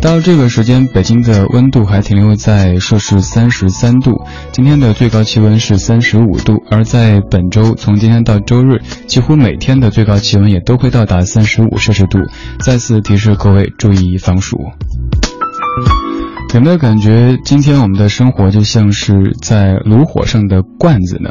[0.00, 6.64] 到这个时间，北京的温度还停留在摄氏三十三度，今天的最高气温是三十五度。
[6.70, 12.18] 而在本周，从今天到周日，几乎每天的最高气温也都会到达三十五摄氏度。
[12.64, 14.56] 再次提示各位注意防暑。
[16.54, 21.30] 有没有感觉今天我们的生活就像是在炉火上的罐子呢？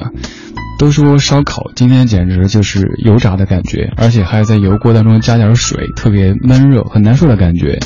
[0.79, 7.77] 都说烧烤，今天简直就是油炸的感觉，而且还在油锅当中加点水，特别闷热，很难受的感觉。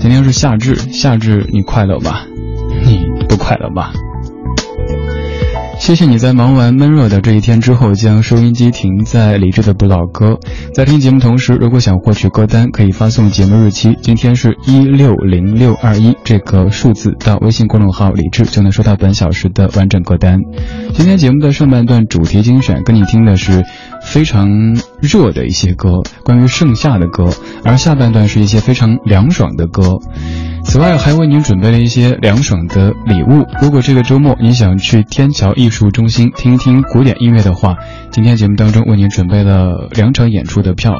[0.00, 2.26] 今天是夏至，夏至你快乐吧？
[2.84, 3.92] 你不快乐吧？
[5.90, 10.38] 谢谢你在忙完闷热的这一天之后，将收音机停在理智的不老歌。
[10.72, 20.38] 在听节目同时，如果想获取歌单，可以发送节目日期，今天是一六零六二一这个数字到微信公众号理智，就能收到本小时的完整歌单。
[20.94, 23.64] 今天节目的上半段主题精选，跟你听的是
[24.10, 27.30] 非常热的一些歌，关于盛夏的歌，
[27.64, 29.98] 而下半段是一些非常凉爽的歌。
[30.64, 33.46] 此外，还为您准备了一些凉爽的礼物。
[33.62, 37.76] 如果这个周末你想去天桥艺术中心听一听古典音乐的话，
[38.10, 40.98] 今天节目当中为您准备了两场演出的票。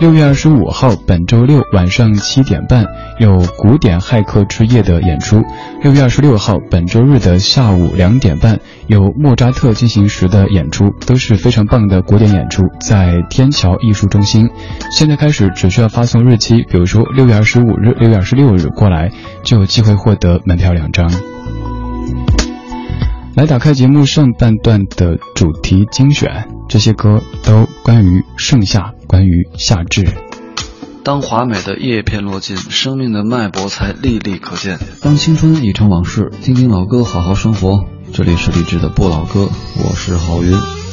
[0.00, 2.86] 六月二十五号，本周六晚上七点半
[3.18, 5.42] 有古典骇客之夜的演出；
[5.82, 14.50] 六月二十六号，本周日的下午两点半有莫扎特进行时的演出，都是非常棒的古典演出，在天桥艺术中心。
[14.90, 19.10] 现在开始只需要发送日期，比如说六月二十五日、六月二十六日过来，
[19.42, 21.10] 就有机会获得门票两张。
[23.34, 30.06] 来打开节目上半段的主题精选，这些歌都关于盛夏，关于夏至。
[31.02, 34.78] 当华美的叶片落尽，生命的脉搏才历历可见。
[35.02, 37.84] 当青春已成往事，听听老歌，好好生活。
[38.16, 40.83] 这里是励志的不老歌，我是郝云。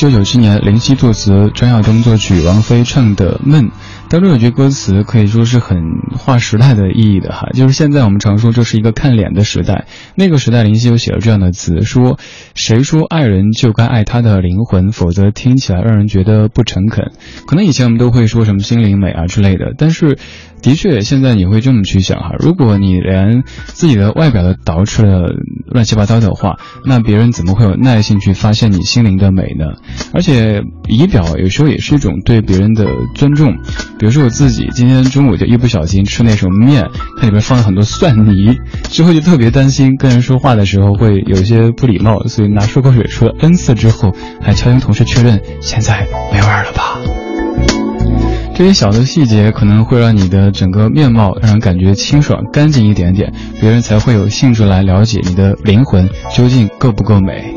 [0.00, 3.66] 九九七年，林夕作词，张亚东作曲，王菲唱的《闷》。
[4.08, 5.76] 当中有句歌词可以说是很
[6.16, 12.18] 划时代的意义的哈，就是现在我们常说这是一个看脸的时代，那个时代林夕就写了这样的词，说
[12.54, 17.12] 谁说爱人就该爱他的灵魂，否则听起来让人觉得不诚恳。
[17.46, 20.16] 可能以前我们都会说什么心灵美啊之类的，但是
[20.62, 25.34] 的确现在你会这么去想哈，如果你连自己的外表都捯饬的
[25.66, 29.64] 乱七八糟的话，那别人怎么会有耐心去发现你心灵的美呢？
[30.12, 33.56] 而且仪表有时候也是一种对别人的尊重。
[33.98, 38.58] 比如说我自己今天中午就一不小心吃那种面，它里面放了很多蒜泥，
[38.90, 47.29] 之后就特别担心跟人说话的时候会有些不礼貌，所以拿漱口水漱了 n 次之后，还敲跟同事确认现在没味儿了吧。
[48.60, 57.54] 这些小的细节可能会让你的整个面貌让人感觉清爽干净一点点，别人才会有兴致来了解你的灵魂究竟够不够美。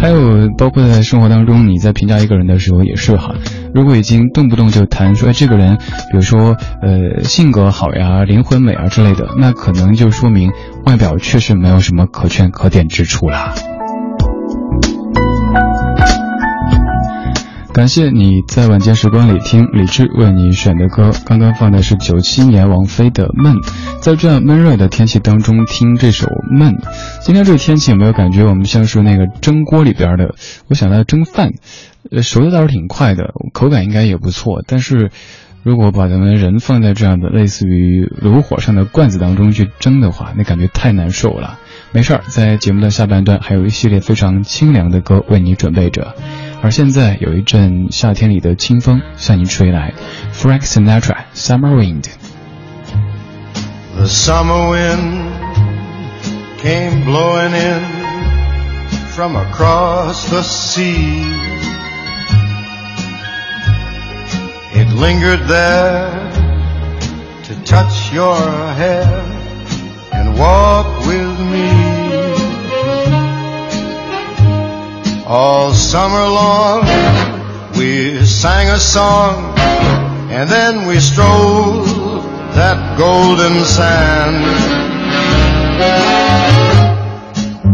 [0.00, 3.34] 还有包括在生活当中，你在评价一个人的时候也是哈。
[3.74, 10.50] 如果已经动不动就谈说这个人，比如说呃性格好呀、灵魂美啊之类的，那可能就说明
[10.86, 13.52] 外表确实没有什么可圈可点之处啦。
[17.78, 23.54] 感谢你在晚间时光里听李志为你选的歌，刚刚放的是九七年王菲的《闷》。
[24.00, 26.72] 在这样闷热的天气当中听这首《闷》，
[27.20, 30.34] 今天这个天气有没有感觉我们像是那个蒸锅里边的？
[30.66, 31.52] 我想到蒸饭，
[32.10, 34.64] 呃，熟的倒是挺快的，口感应该也不错。
[34.66, 35.12] 但是，
[35.62, 41.60] 如果把咱们人放在这样的类似于炉火上的罐子当中去蒸的话，那感觉太难受了。
[41.92, 46.16] 没事儿，在节目的下半段还有一系列非常清凉的歌为你准备着。
[46.61, 49.93] 而现在有一阵夏天里的清风向你吹来，
[50.33, 55.29] Frank Sinatra Summer Wind。The summer wind
[56.61, 57.81] came blowing in
[59.11, 61.25] from across the sea.
[64.73, 66.09] It lingered there
[67.43, 68.35] to touch your
[68.75, 69.05] hair
[70.11, 70.96] and walk
[75.30, 76.86] All summer long
[77.76, 79.58] we sang a song
[80.30, 81.86] and then we strolled
[82.56, 84.40] that golden sand.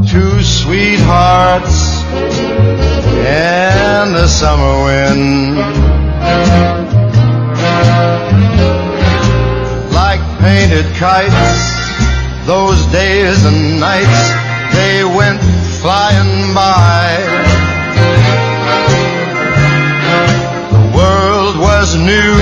[0.09, 2.03] Two sweethearts
[3.25, 5.57] and the summer wind.
[9.95, 17.05] Like painted kites, those days and nights, they went flying by.
[20.73, 22.37] The world was new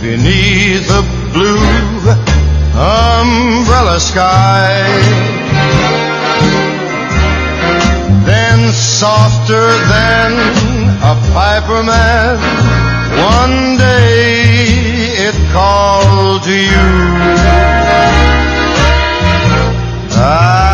[0.00, 1.02] beneath the
[1.34, 1.66] blue
[2.78, 4.78] umbrella sky.
[8.30, 10.30] Then softer than
[11.12, 12.38] a piper man,
[13.34, 14.70] one day
[15.26, 16.90] it called to you.
[20.22, 20.69] I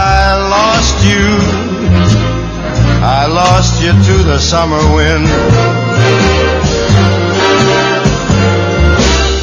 [3.76, 5.26] lost you to the summer wind.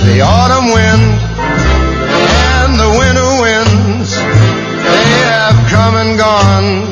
[0.10, 1.20] The autumn wind
[2.60, 6.84] and the winter winds, they have come and gone.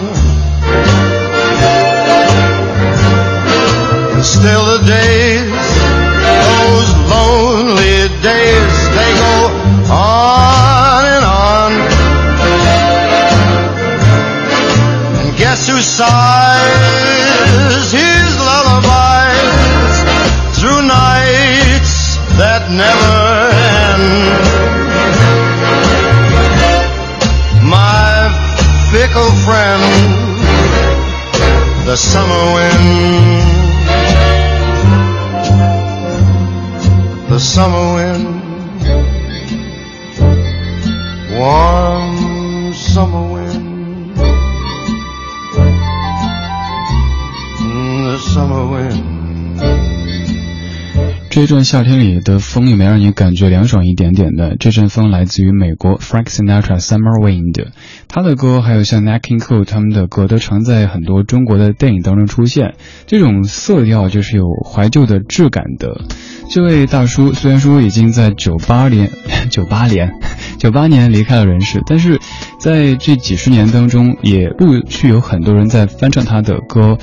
[4.13, 5.20] And still the days,
[15.61, 17.51] Guess who sighs
[17.91, 19.95] his lullabies
[20.57, 23.13] through nights that never
[23.77, 24.41] end?
[27.69, 28.33] My
[28.89, 29.83] fickle friend,
[31.85, 32.81] the summer wind.
[37.29, 38.25] The summer wind,
[41.37, 43.30] warm summer wind,
[51.29, 54.57] 这一阵夏天里的风有没有让你感觉凉爽一点点的？
[54.57, 57.67] 这阵风来自于美国 Frank Sinatra Summer Wind，
[58.09, 62.75] 他的歌还有像 Nat King Cole 他们的歌都常在很多中国的电影当中出现。
[63.05, 66.01] 这种色调就是有怀旧的质感的。
[66.49, 69.09] 这位大叔虽然说已经在九八年、
[69.49, 70.11] 九八年、
[70.57, 72.19] 九八年离开了人世，但是
[72.59, 76.97] 在这几十年当中，也陆续有很多人在翻唱他的歌。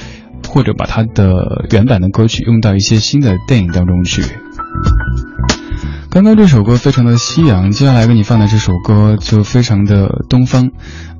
[0.48, 4.22] 或者把他的原版的歌曲用到一些新的电影当中去。
[6.10, 10.70] 刚刚这首歌非常的西洋，接下来给你放的这首歌就非常的东方。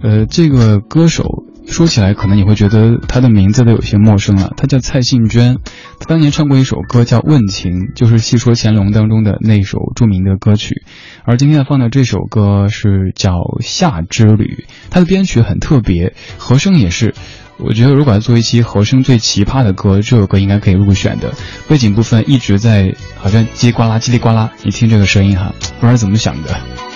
[0.02, 1.24] 呃，这个歌手
[1.66, 4.54] 说起来可能你会觉得他的名字都有些陌生了。
[4.56, 5.58] 他叫蔡幸娟，
[6.00, 10.82] 他当年唱过一首歌叫《问情》，就是《戏说乾隆》当中的那首著名的歌曲。
[11.24, 17.14] 而今天要放的这首歌是叫《夏之旅》，它的编曲很特别，和声也是。
[17.58, 21.32] 我觉得如果要做一期和声最奇葩的歌，这首歌应该可以入选的。
[21.68, 26.87] 背景部分一直在好像叽里呱啦叽里呱啦，你听这个声音哈，不知道怎么想的。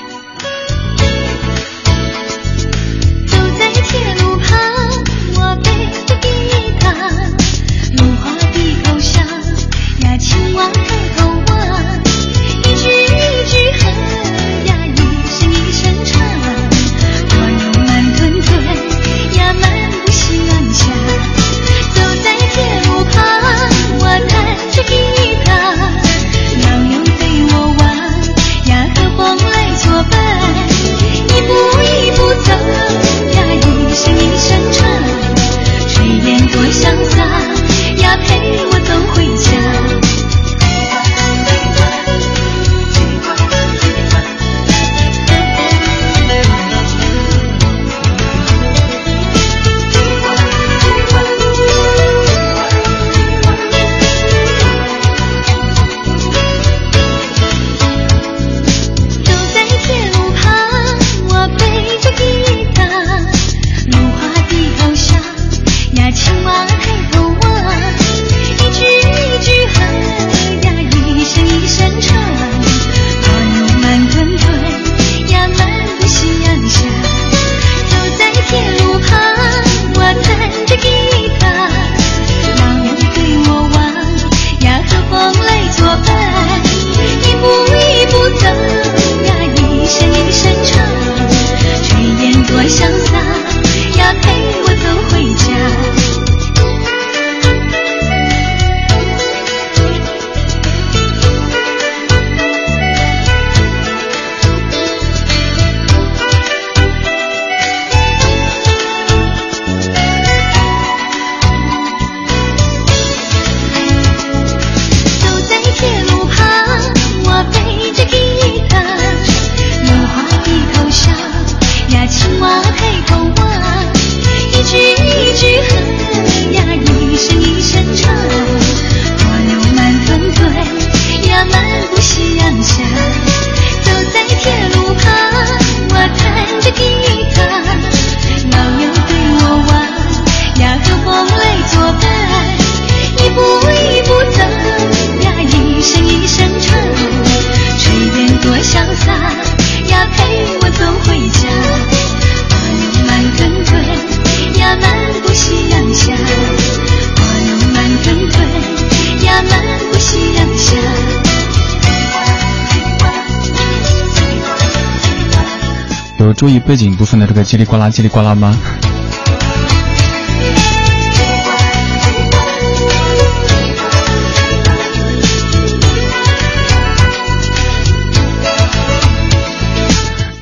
[166.33, 168.57] 注意背景部分的这个叽里呱啦叽里呱啦吗？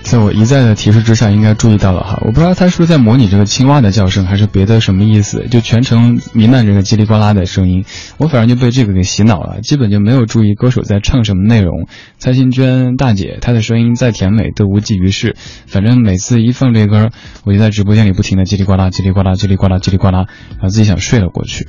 [0.02, 2.18] 在 我一再的提示之下，应该注意到了哈。
[2.22, 7.84] 我不知道他是不是在模拟这个青蛙的叫声，还是别的什么意思，就全程弥漫这个叽里呱啦的声音。
[8.18, 11.86] 我反正就被这个给洗脑了，基本就没有注意歌手在唱什么内容。
[12.18, 15.36] 蔡幸娟大姐，她的声音再甜美都无济于事。
[15.66, 17.10] 反正每次一放这歌，
[17.44, 21.68] 我就在直播间里不停的叽里呱啦、叽里呱啦、叽里呱啦、叽里呱啦，然后自己想睡了过去。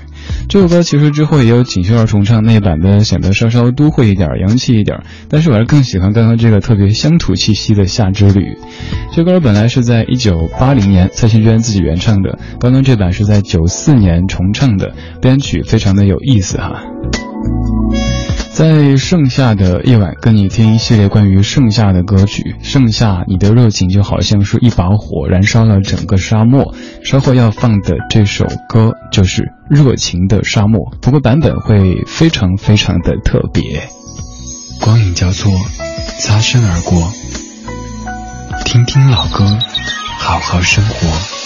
[0.49, 5.03] 这首歌其实之后也有锦绣二重唱那一版的，显得稍稍都会一点、洋气一点。
[5.29, 8.31] 但是我还是更喜欢刚刚这个特别乡土气息的夏之。
[8.31, 8.57] 旅，
[9.13, 16.83] 这歌本来是在一九八零年蔡幸娟自己原唱的，刚刚这版是在九四年重唱的，编曲非常的有意思哈。
[18.53, 22.55] 在盛夏的夜晚，跟你听一系列关于盛夏的歌曲。
[22.61, 26.75] 盛夏，你的热情就好像是一把火，燃烧了整个沙漠。
[27.03, 33.87] 稍后要放的这首歌就是《热情的沙漠》，不过版本会非常非常的特别。
[34.79, 35.51] 光影交错，
[36.19, 37.11] 擦身而过。
[38.65, 39.45] 听听老歌，
[40.17, 41.40] 好好生活。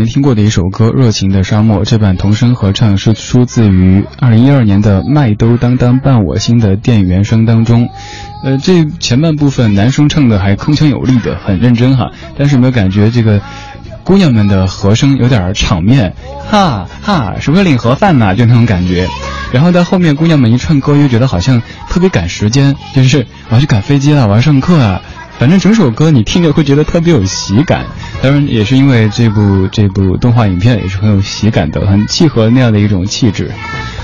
[0.00, 7.86] 您听过的一首歌《热情的沙漠》，这版童声合唱是出自于二零一二年的《麦兜当当伴我心》的电影原声当中。
[8.42, 12.12] 呃，这前半部分男生唱的还铿锵有力的，很认真哈。
[12.38, 13.42] 但是有没有感觉这个
[14.02, 16.14] 姑娘们的和声有点场面？
[16.50, 18.34] 哈哈，什么领盒饭呢？
[18.34, 19.06] 就那种感觉。
[19.52, 25.02] 然后到后面姑娘们一唱歌，又觉得好像特别赶时间，就是我要去赶飞机了，我要上课啊。
[25.38, 27.86] 反正整首歌你听着会觉得特别有喜感，
[28.22, 33.50] 当然也是因为这部这部动画影片也是很有喜感的，很契合那样的一种气质。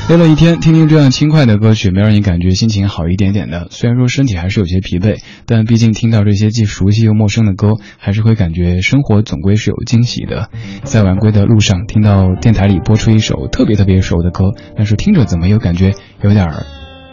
[0.09, 3.67] 累了一天，听听这样轻快的歌曲，没让你感觉心情好一点点的。
[3.71, 10.49] 虽然说身体还是有些疲惫，但毕竟听到这些既熟悉又陌生的歌，还是会感觉生活总归是有惊喜的。
[10.85, 15.93] 在晚归的路上，听到电台里播出一首特别特别熟的歌，但是听着怎么又感觉
[16.23, 16.49] 有点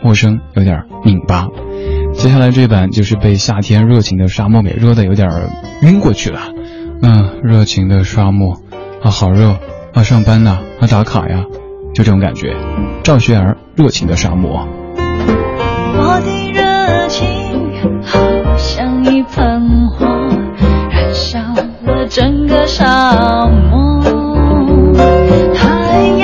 [0.04, 1.48] 陌生，有点拧巴。
[2.14, 5.28] 接下来这版就是被夏天热情的沙漠给热的有点
[5.82, 6.42] 晕过去了。
[7.06, 8.62] 嗯，热情的沙漠
[9.04, 9.58] 啊，好热
[9.94, 11.44] 啊，上班呢啊，打卡呀，
[11.94, 12.56] 就这种感觉。
[13.04, 14.62] 赵学而《热情的沙漠》。
[15.98, 17.28] 我的热情
[18.06, 18.20] 好
[18.56, 20.06] 像一盆火，
[20.90, 24.02] 燃烧了整个沙漠。
[25.54, 26.23] 太阳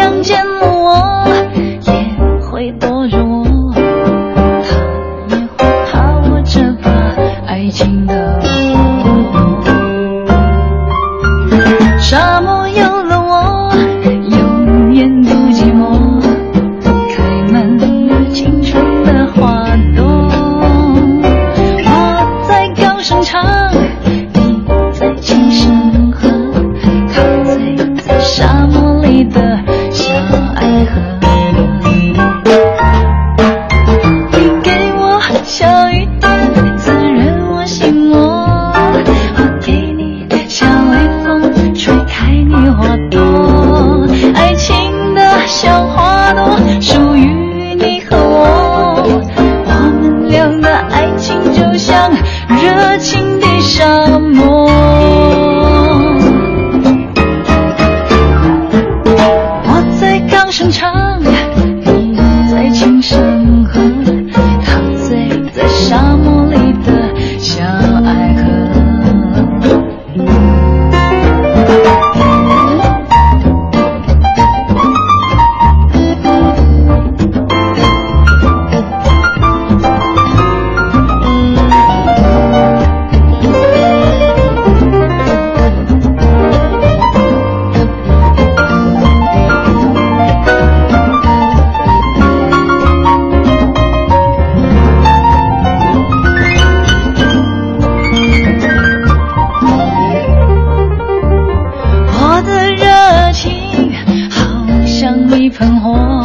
[105.49, 106.23] 喷火，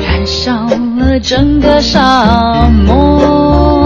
[0.00, 0.66] 燃烧
[0.98, 3.77] 了整个沙漠。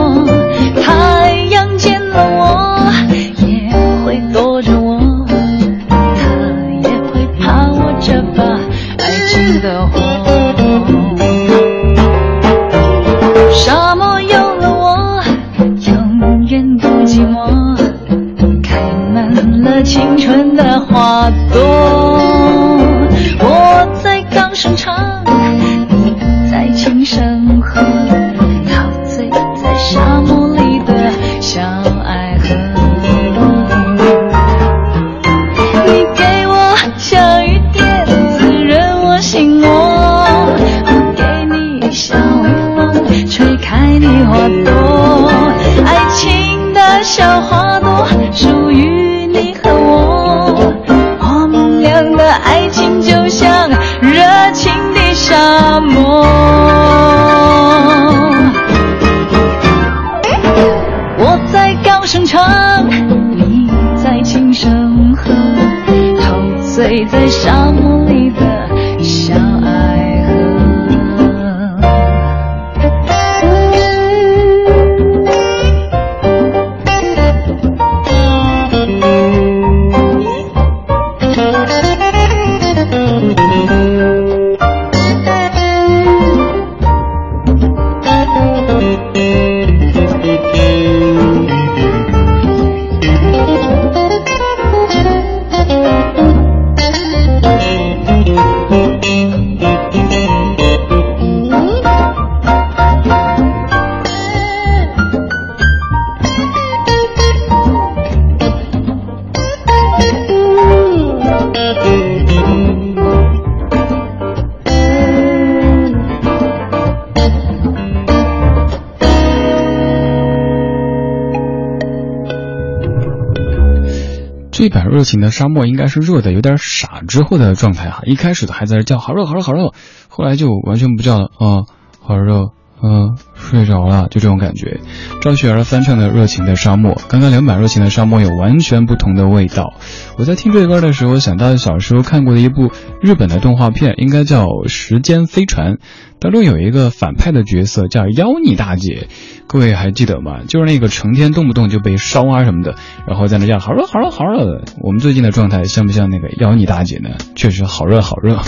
[124.63, 129.73] 这版热情的沙漠应该是热的有点傻之后的状态哈，一开始的还在这叫好热好热好热，
[130.09, 131.67] 后来就完全不叫了啊，
[132.01, 132.51] 好热。
[132.81, 133.19] 嗯，
[133.53, 134.81] 睡着了，就这种感觉。
[135.21, 139.75] 赵雪儿翻唱的《热情的沙漠》，刚刚两版《热情的沙漠》有完全不同的味道。
[140.19, 145.75] 我在听这歌的时候，想到小时候看过的一部日本的动画片，应该叫《时间飞船》，
[146.19, 149.09] 当中有一个反派的角色叫妖妮大姐，
[149.47, 150.41] 各位还记得吗？
[150.49, 152.75] 就是那个成天动不动就被烧啊什么的，
[153.07, 154.63] 然后在那叫好热好热好热。
[154.81, 157.11] 我们最近的状态像不像那个妖妮大姐呢？
[157.35, 158.41] 确实好热好热。